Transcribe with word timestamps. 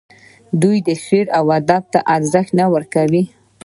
آیا 0.03 0.57
دوی 0.61 0.79
شعر 1.05 1.27
او 1.37 1.45
ادب 1.59 1.83
ته 1.93 1.99
ارزښت 2.15 2.51
نه 2.59 2.65
ورکوي؟ 2.73 3.23